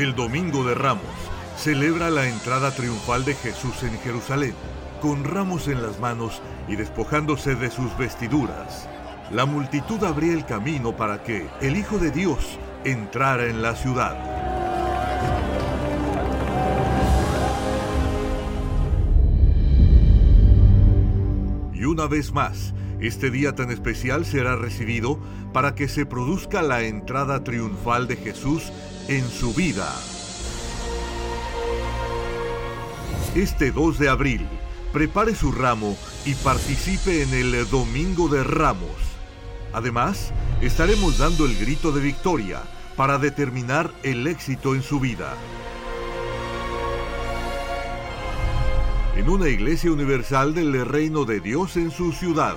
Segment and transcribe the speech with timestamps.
[0.00, 1.04] El Domingo de Ramos
[1.58, 4.54] celebra la entrada triunfal de Jesús en Jerusalén,
[5.02, 8.88] con ramos en las manos y despojándose de sus vestiduras.
[9.30, 14.39] La multitud abría el camino para que el Hijo de Dios entrara en la ciudad.
[21.80, 25.18] Y una vez más, este día tan especial será recibido
[25.54, 28.70] para que se produzca la entrada triunfal de Jesús
[29.08, 29.90] en su vida.
[33.34, 34.46] Este 2 de abril,
[34.92, 38.90] prepare su ramo y participe en el Domingo de Ramos.
[39.72, 42.60] Además, estaremos dando el grito de victoria
[42.94, 45.34] para determinar el éxito en su vida.
[49.20, 52.56] En una iglesia universal del reino de Dios en su ciudad.